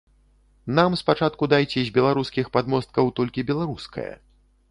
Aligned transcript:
Нам 0.79 0.95
спачатку 1.01 1.49
дайце 1.53 1.83
з 1.89 1.93
беларускіх 1.97 2.49
падмосткаў 2.57 3.13
толькі 3.19 3.47
беларускае. 3.53 4.09